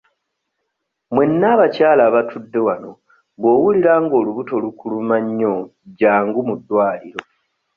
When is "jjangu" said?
5.89-6.39